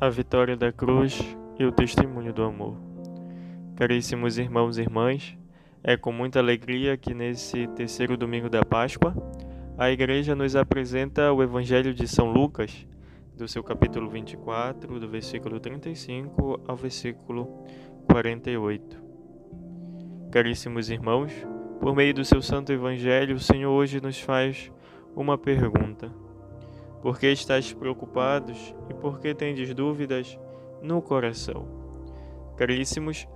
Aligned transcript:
a 0.00 0.08
vitória 0.08 0.56
da 0.56 0.70
cruz 0.70 1.18
e 1.58 1.64
o 1.64 1.72
testemunho 1.72 2.32
do 2.32 2.44
amor. 2.44 2.76
Caríssimos 3.74 4.38
irmãos 4.38 4.78
e 4.78 4.82
irmãs, 4.82 5.36
é 5.82 5.96
com 5.96 6.12
muita 6.12 6.38
alegria 6.38 6.96
que 6.96 7.12
nesse 7.12 7.66
terceiro 7.68 8.16
domingo 8.16 8.48
da 8.48 8.64
Páscoa, 8.64 9.12
a 9.76 9.90
Igreja 9.90 10.36
nos 10.36 10.54
apresenta 10.54 11.32
o 11.32 11.42
Evangelho 11.42 11.92
de 11.92 12.06
São 12.06 12.30
Lucas, 12.30 12.86
do 13.36 13.48
seu 13.48 13.62
capítulo 13.64 14.08
24, 14.08 15.00
do 15.00 15.08
versículo 15.08 15.58
35 15.58 16.60
ao 16.68 16.76
versículo 16.76 17.64
48. 18.08 19.02
Caríssimos 20.30 20.90
irmãos, 20.90 21.32
por 21.80 21.96
meio 21.96 22.14
do 22.14 22.24
seu 22.24 22.40
santo 22.40 22.72
Evangelho, 22.72 23.34
o 23.34 23.40
Senhor 23.40 23.72
hoje 23.72 24.00
nos 24.00 24.20
faz 24.20 24.70
uma 25.16 25.36
pergunta 25.36 26.08
por 27.00 27.18
que 27.18 27.28
estáis 27.28 27.72
preocupados 27.72 28.74
e 28.90 28.94
por 28.94 29.20
que 29.20 29.34
tendes 29.34 29.72
dúvidas 29.74 30.38
no 30.82 31.00
coração? 31.00 31.66
Caríssimos, 32.56 33.26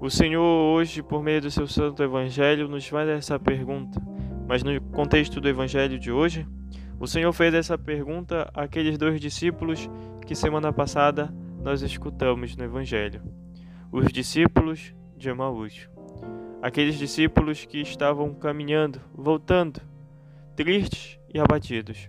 o 0.00 0.10
Senhor 0.10 0.42
hoje, 0.42 1.02
por 1.02 1.22
meio 1.22 1.40
do 1.40 1.50
seu 1.50 1.66
santo 1.66 2.02
evangelho, 2.02 2.68
nos 2.68 2.86
faz 2.86 3.08
essa 3.08 3.38
pergunta. 3.38 4.00
Mas 4.46 4.62
no 4.62 4.80
contexto 4.90 5.40
do 5.40 5.48
evangelho 5.48 5.98
de 5.98 6.10
hoje, 6.10 6.46
o 6.98 7.06
Senhor 7.06 7.32
fez 7.32 7.54
essa 7.54 7.78
pergunta 7.78 8.50
àqueles 8.52 8.98
dois 8.98 9.20
discípulos 9.20 9.88
que 10.26 10.34
semana 10.34 10.72
passada 10.72 11.32
nós 11.62 11.82
escutamos 11.82 12.56
no 12.56 12.64
evangelho. 12.64 13.22
Os 13.90 14.12
discípulos 14.12 14.94
de 15.16 15.28
Emaús. 15.28 15.88
Aqueles 16.60 16.98
discípulos 16.98 17.64
que 17.64 17.80
estavam 17.80 18.34
caminhando, 18.34 19.00
voltando, 19.14 19.80
tristes 20.56 21.18
e 21.32 21.38
abatidos. 21.38 22.08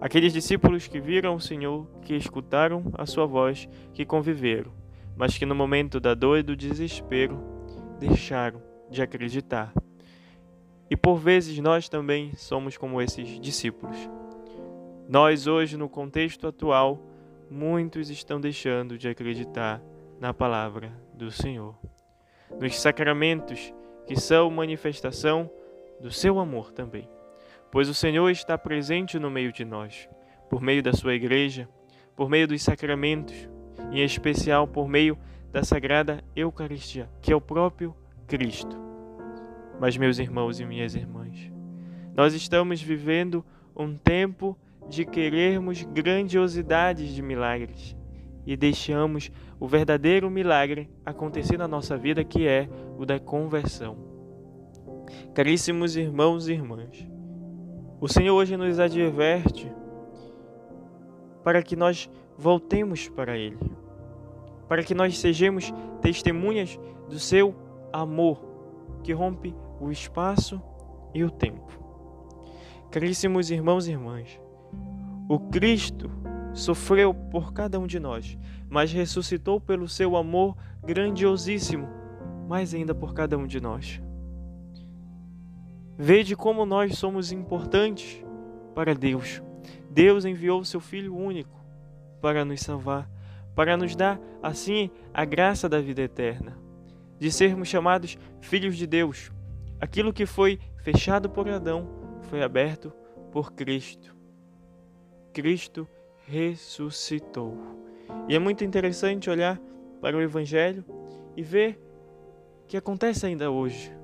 Aqueles 0.00 0.32
discípulos 0.32 0.88
que 0.88 0.98
viram 0.98 1.34
o 1.34 1.40
Senhor, 1.40 1.86
que 2.00 2.14
escutaram 2.14 2.84
a 2.94 3.04
sua 3.04 3.26
voz, 3.26 3.68
que 3.92 4.06
conviveram, 4.06 4.72
mas 5.14 5.36
que 5.36 5.44
no 5.44 5.54
momento 5.54 6.00
da 6.00 6.14
dor 6.14 6.38
e 6.38 6.42
do 6.42 6.56
desespero 6.56 7.38
deixaram 7.98 8.62
de 8.88 9.02
acreditar. 9.02 9.74
E 10.88 10.96
por 10.96 11.16
vezes 11.16 11.58
nós 11.58 11.86
também 11.86 12.32
somos 12.34 12.78
como 12.78 13.00
esses 13.02 13.38
discípulos. 13.38 13.96
Nós, 15.06 15.46
hoje, 15.46 15.76
no 15.76 15.88
contexto 15.88 16.46
atual, 16.46 16.98
muitos 17.50 18.08
estão 18.08 18.40
deixando 18.40 18.96
de 18.96 19.06
acreditar 19.06 19.82
na 20.18 20.32
palavra 20.32 20.90
do 21.12 21.30
Senhor, 21.30 21.76
nos 22.58 22.80
sacramentos 22.80 23.74
que 24.06 24.18
são 24.18 24.50
manifestação 24.50 25.50
do 26.00 26.10
seu 26.10 26.38
amor 26.38 26.72
também 26.72 27.06
pois 27.70 27.88
o 27.88 27.94
Senhor 27.94 28.28
está 28.30 28.58
presente 28.58 29.18
no 29.18 29.30
meio 29.30 29.52
de 29.52 29.64
nós, 29.64 30.08
por 30.48 30.60
meio 30.60 30.82
da 30.82 30.92
sua 30.92 31.14
igreja, 31.14 31.68
por 32.16 32.28
meio 32.28 32.48
dos 32.48 32.62
sacramentos, 32.62 33.48
em 33.92 34.02
especial 34.02 34.66
por 34.66 34.88
meio 34.88 35.16
da 35.52 35.62
sagrada 35.62 36.22
Eucaristia, 36.34 37.08
que 37.20 37.32
é 37.32 37.36
o 37.36 37.40
próprio 37.40 37.94
Cristo. 38.26 38.76
Mas, 39.80 39.96
meus 39.96 40.18
irmãos 40.18 40.60
e 40.60 40.64
minhas 40.64 40.94
irmãs, 40.94 41.50
nós 42.14 42.34
estamos 42.34 42.82
vivendo 42.82 43.44
um 43.74 43.96
tempo 43.96 44.58
de 44.88 45.04
querermos 45.04 45.82
grandiosidades 45.84 47.14
de 47.14 47.22
milagres 47.22 47.96
e 48.44 48.56
deixamos 48.56 49.30
o 49.58 49.68
verdadeiro 49.68 50.30
milagre 50.30 50.90
acontecer 51.06 51.56
na 51.56 51.68
nossa 51.68 51.96
vida, 51.96 52.24
que 52.24 52.46
é 52.46 52.68
o 52.98 53.06
da 53.06 53.18
conversão. 53.18 53.96
Caríssimos 55.34 55.96
irmãos 55.96 56.48
e 56.48 56.52
irmãs, 56.52 57.06
o 58.00 58.08
Senhor 58.08 58.34
hoje 58.34 58.56
nos 58.56 58.78
adverte 58.78 59.70
para 61.44 61.62
que 61.62 61.76
nós 61.76 62.10
voltemos 62.36 63.08
para 63.08 63.36
Ele, 63.36 63.58
para 64.66 64.82
que 64.82 64.94
nós 64.94 65.18
sejamos 65.18 65.72
testemunhas 66.00 66.78
do 67.08 67.18
seu 67.18 67.54
amor 67.92 68.42
que 69.02 69.12
rompe 69.12 69.54
o 69.78 69.90
espaço 69.90 70.60
e 71.14 71.22
o 71.22 71.30
tempo. 71.30 71.78
Caríssimos 72.90 73.50
irmãos 73.50 73.86
e 73.86 73.92
irmãs, 73.92 74.40
o 75.28 75.38
Cristo 75.38 76.10
sofreu 76.54 77.12
por 77.12 77.52
cada 77.52 77.78
um 77.78 77.86
de 77.86 78.00
nós, 78.00 78.36
mas 78.68 78.92
ressuscitou 78.92 79.60
pelo 79.60 79.86
seu 79.86 80.16
amor 80.16 80.56
grandiosíssimo, 80.82 81.86
mais 82.48 82.74
ainda 82.74 82.94
por 82.94 83.12
cada 83.12 83.36
um 83.36 83.46
de 83.46 83.60
nós. 83.60 84.00
Vede 86.02 86.34
como 86.34 86.64
nós 86.64 86.96
somos 86.96 87.30
importantes 87.30 88.24
para 88.74 88.94
Deus. 88.94 89.42
Deus 89.90 90.24
enviou 90.24 90.60
o 90.60 90.64
seu 90.64 90.80
Filho 90.80 91.14
único 91.14 91.62
para 92.22 92.42
nos 92.42 92.62
salvar, 92.62 93.06
para 93.54 93.76
nos 93.76 93.94
dar, 93.94 94.18
assim, 94.42 94.90
a 95.12 95.26
graça 95.26 95.68
da 95.68 95.78
vida 95.78 96.00
eterna, 96.00 96.56
de 97.18 97.30
sermos 97.30 97.68
chamados 97.68 98.16
filhos 98.40 98.78
de 98.78 98.86
Deus. 98.86 99.30
Aquilo 99.78 100.10
que 100.10 100.24
foi 100.24 100.58
fechado 100.78 101.28
por 101.28 101.46
Adão 101.50 101.86
foi 102.22 102.42
aberto 102.42 102.90
por 103.30 103.52
Cristo. 103.52 104.16
Cristo 105.34 105.86
ressuscitou. 106.26 107.58
E 108.26 108.34
é 108.34 108.38
muito 108.38 108.64
interessante 108.64 109.28
olhar 109.28 109.60
para 110.00 110.16
o 110.16 110.22
Evangelho 110.22 110.82
e 111.36 111.42
ver 111.42 111.78
que 112.66 112.78
acontece 112.78 113.26
ainda 113.26 113.50
hoje. 113.50 113.99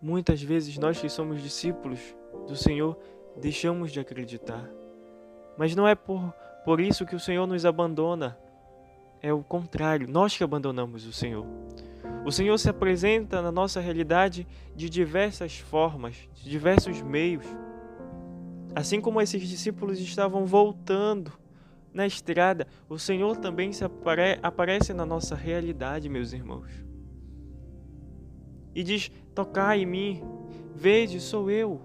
Muitas 0.00 0.42
vezes 0.42 0.78
nós 0.78 0.98
que 1.00 1.08
somos 1.08 1.42
discípulos 1.42 2.00
do 2.46 2.56
Senhor 2.56 2.98
deixamos 3.36 3.92
de 3.92 4.00
acreditar. 4.00 4.68
Mas 5.58 5.74
não 5.76 5.86
é 5.86 5.94
por, 5.94 6.32
por 6.64 6.80
isso 6.80 7.04
que 7.04 7.14
o 7.14 7.20
Senhor 7.20 7.46
nos 7.46 7.66
abandona. 7.66 8.38
É 9.22 9.32
o 9.32 9.42
contrário, 9.42 10.08
nós 10.08 10.36
que 10.36 10.42
abandonamos 10.42 11.06
o 11.06 11.12
Senhor. 11.12 11.46
O 12.24 12.32
Senhor 12.32 12.56
se 12.58 12.68
apresenta 12.68 13.42
na 13.42 13.52
nossa 13.52 13.80
realidade 13.80 14.46
de 14.74 14.88
diversas 14.88 15.58
formas, 15.58 16.16
de 16.34 16.48
diversos 16.48 17.02
meios. 17.02 17.44
Assim 18.74 19.00
como 19.00 19.20
esses 19.20 19.46
discípulos 19.46 19.98
estavam 19.98 20.46
voltando 20.46 21.32
na 21.92 22.06
estrada, 22.06 22.66
o 22.88 22.98
Senhor 22.98 23.36
também 23.36 23.72
se 23.72 23.84
apare 23.84 24.38
aparece 24.42 24.92
na 24.92 25.04
nossa 25.04 25.34
realidade, 25.34 26.08
meus 26.08 26.32
irmãos. 26.32 26.70
E 28.74 28.82
diz: 28.82 29.10
Tocai 29.40 29.80
em 29.80 29.86
mim, 29.86 30.22
vede, 30.74 31.18
sou 31.18 31.50
eu. 31.50 31.80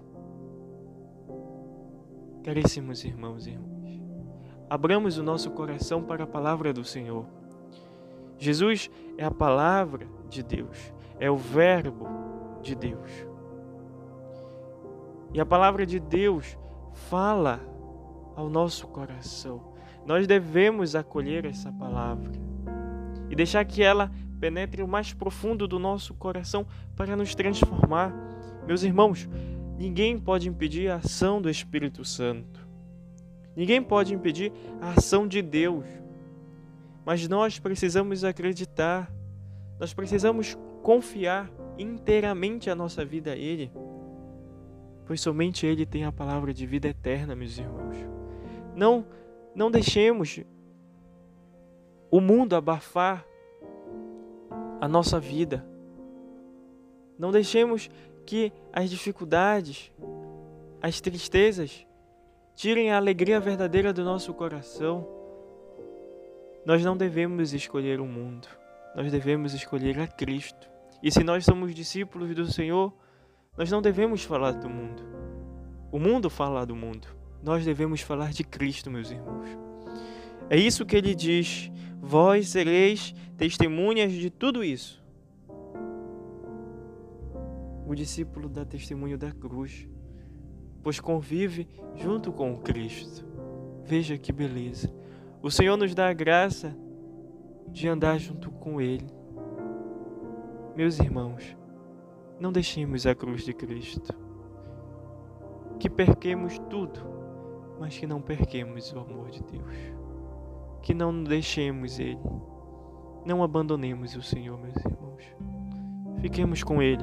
Caríssimos 2.44 3.02
irmãos 3.02 3.46
e 3.46 3.52
irmãs, 3.52 3.98
abramos 4.68 5.16
o 5.16 5.22
nosso 5.22 5.50
coração 5.52 6.02
para 6.02 6.24
a 6.24 6.26
palavra 6.26 6.70
do 6.70 6.84
Senhor. 6.84 7.24
Jesus 8.36 8.90
é 9.16 9.24
a 9.24 9.30
palavra 9.30 10.06
de 10.28 10.42
Deus, 10.42 10.92
é 11.18 11.30
o 11.30 11.36
Verbo 11.38 12.06
de 12.60 12.74
Deus. 12.74 13.10
E 15.32 15.40
a 15.40 15.46
palavra 15.46 15.86
de 15.86 15.98
Deus 15.98 16.58
fala 16.92 17.58
ao 18.36 18.50
nosso 18.50 18.86
coração. 18.86 19.72
Nós 20.04 20.26
devemos 20.26 20.94
acolher 20.94 21.46
essa 21.46 21.72
palavra 21.72 22.32
e 23.30 23.34
deixar 23.34 23.64
que 23.64 23.82
ela 23.82 24.10
penetre 24.40 24.82
o 24.82 24.88
mais 24.88 25.12
profundo 25.12 25.66
do 25.66 25.78
nosso 25.78 26.14
coração 26.14 26.66
para 26.94 27.16
nos 27.16 27.34
transformar. 27.34 28.12
Meus 28.66 28.82
irmãos, 28.82 29.28
ninguém 29.78 30.18
pode 30.18 30.48
impedir 30.48 30.90
a 30.90 30.96
ação 30.96 31.40
do 31.40 31.50
Espírito 31.50 32.04
Santo. 32.04 32.66
Ninguém 33.54 33.82
pode 33.82 34.14
impedir 34.14 34.52
a 34.80 34.90
ação 34.90 35.26
de 35.26 35.40
Deus. 35.40 35.86
Mas 37.04 37.26
nós 37.28 37.58
precisamos 37.58 38.24
acreditar, 38.24 39.10
nós 39.78 39.94
precisamos 39.94 40.58
confiar 40.82 41.50
inteiramente 41.78 42.68
a 42.68 42.74
nossa 42.74 43.04
vida 43.04 43.32
a 43.32 43.36
Ele, 43.36 43.70
pois 45.06 45.20
somente 45.20 45.66
Ele 45.66 45.86
tem 45.86 46.04
a 46.04 46.12
palavra 46.12 46.52
de 46.52 46.66
vida 46.66 46.88
eterna, 46.88 47.34
meus 47.34 47.56
irmãos. 47.58 47.96
Não, 48.74 49.06
não 49.54 49.70
deixemos 49.70 50.40
o 52.10 52.20
mundo 52.20 52.54
abafar 52.54 53.24
a 54.86 54.88
nossa 54.88 55.18
vida. 55.18 55.66
Não 57.18 57.32
deixemos 57.32 57.90
que 58.24 58.52
as 58.72 58.88
dificuldades, 58.88 59.92
as 60.80 61.00
tristezas, 61.00 61.84
tirem 62.54 62.92
a 62.92 62.96
alegria 62.96 63.40
verdadeira 63.40 63.92
do 63.92 64.04
nosso 64.04 64.32
coração. 64.32 65.04
Nós 66.64 66.84
não 66.84 66.96
devemos 66.96 67.52
escolher 67.52 68.00
o 68.00 68.06
mundo, 68.06 68.46
nós 68.94 69.10
devemos 69.10 69.54
escolher 69.54 69.98
a 69.98 70.06
Cristo. 70.06 70.70
E 71.02 71.10
se 71.10 71.24
nós 71.24 71.44
somos 71.44 71.74
discípulos 71.74 72.32
do 72.32 72.46
Senhor, 72.46 72.94
nós 73.58 73.68
não 73.68 73.82
devemos 73.82 74.22
falar 74.22 74.52
do 74.52 74.70
mundo. 74.70 75.02
O 75.90 75.98
mundo 75.98 76.30
fala 76.30 76.64
do 76.64 76.76
mundo. 76.76 77.08
Nós 77.42 77.64
devemos 77.64 78.02
falar 78.02 78.32
de 78.32 78.44
Cristo, 78.44 78.88
meus 78.88 79.10
irmãos. 79.10 79.48
É 80.48 80.56
isso 80.56 80.86
que 80.86 80.96
ele 80.96 81.12
diz 81.12 81.72
Vós 82.00 82.48
sereis 82.48 83.14
testemunhas 83.36 84.12
de 84.12 84.30
tudo 84.30 84.62
isso. 84.62 85.04
O 87.86 87.94
discípulo 87.94 88.48
dá 88.48 88.64
testemunho 88.64 89.16
da 89.16 89.30
cruz, 89.30 89.88
pois 90.82 90.98
convive 90.98 91.68
junto 91.94 92.32
com 92.32 92.56
Cristo. 92.58 93.24
Veja 93.84 94.18
que 94.18 94.32
beleza. 94.32 94.92
O 95.40 95.50
Senhor 95.50 95.76
nos 95.76 95.94
dá 95.94 96.08
a 96.08 96.12
graça 96.12 96.76
de 97.68 97.86
andar 97.88 98.18
junto 98.18 98.50
com 98.50 98.80
Ele. 98.80 99.06
Meus 100.74 100.98
irmãos, 100.98 101.56
não 102.40 102.52
deixemos 102.52 103.06
a 103.06 103.14
cruz 103.14 103.44
de 103.44 103.52
Cristo. 103.52 104.12
Que 105.78 105.88
perquemos 105.88 106.58
tudo, 106.70 107.00
mas 107.78 107.96
que 107.96 108.06
não 108.06 108.20
perquemos 108.20 108.92
o 108.92 108.98
amor 108.98 109.30
de 109.30 109.42
Deus. 109.42 110.05
Que 110.86 110.94
não 110.94 111.24
deixemos 111.24 111.98
Ele. 111.98 112.20
Não 113.24 113.42
abandonemos 113.42 114.14
o 114.14 114.22
Senhor, 114.22 114.56
meus 114.56 114.76
irmãos. 114.76 115.24
Fiquemos 116.20 116.62
com 116.62 116.80
Ele. 116.80 117.02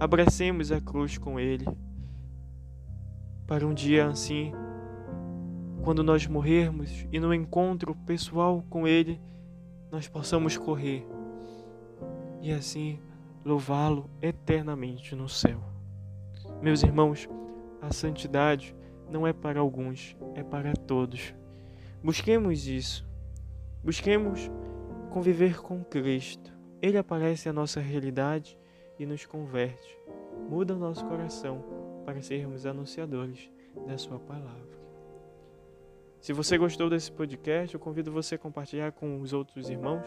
Abracemos 0.00 0.72
a 0.72 0.80
cruz 0.80 1.16
com 1.16 1.38
Ele. 1.38 1.64
Para 3.46 3.64
um 3.64 3.72
dia 3.72 4.08
assim, 4.08 4.50
quando 5.84 6.02
nós 6.02 6.26
morrermos 6.26 7.06
e 7.12 7.20
no 7.20 7.32
encontro 7.32 7.94
pessoal 7.94 8.64
com 8.68 8.88
Ele, 8.88 9.20
nós 9.88 10.08
possamos 10.08 10.56
correr 10.58 11.06
e 12.42 12.50
assim 12.50 12.98
louvá-lo 13.44 14.10
eternamente 14.20 15.14
no 15.14 15.28
céu. 15.28 15.60
Meus 16.60 16.82
irmãos, 16.82 17.28
a 17.80 17.92
santidade 17.92 18.74
não 19.08 19.24
é 19.24 19.32
para 19.32 19.60
alguns, 19.60 20.16
é 20.34 20.42
para 20.42 20.72
todos. 20.72 21.32
Busquemos 22.06 22.68
isso. 22.68 23.04
Busquemos 23.82 24.48
conviver 25.10 25.60
com 25.60 25.82
Cristo. 25.82 26.52
Ele 26.80 26.96
aparece 26.96 27.48
à 27.48 27.52
nossa 27.52 27.80
realidade 27.80 28.56
e 28.96 29.04
nos 29.04 29.26
converte. 29.26 29.98
Muda 30.48 30.76
o 30.76 30.78
nosso 30.78 31.04
coração 31.04 31.64
para 32.04 32.22
sermos 32.22 32.64
anunciadores 32.64 33.50
da 33.88 33.98
Sua 33.98 34.20
palavra. 34.20 34.78
Se 36.20 36.32
você 36.32 36.56
gostou 36.56 36.88
desse 36.88 37.10
podcast, 37.10 37.74
eu 37.74 37.80
convido 37.80 38.12
você 38.12 38.36
a 38.36 38.38
compartilhar 38.38 38.92
com 38.92 39.20
os 39.20 39.32
outros 39.32 39.68
irmãos 39.68 40.06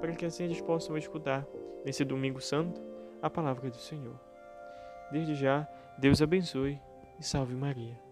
para 0.00 0.14
que 0.14 0.24
assim 0.24 0.44
eles 0.44 0.62
possam 0.62 0.96
escutar, 0.96 1.46
nesse 1.84 2.02
domingo 2.02 2.40
santo, 2.40 2.80
a 3.20 3.28
palavra 3.28 3.68
do 3.68 3.76
Senhor. 3.76 4.18
Desde 5.12 5.34
já, 5.34 5.68
Deus 5.98 6.22
abençoe 6.22 6.80
e 7.20 7.22
salve 7.22 7.54
Maria. 7.54 8.05